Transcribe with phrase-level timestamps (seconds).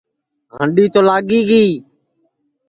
[0.55, 1.65] ہانڈی تو لاگی گی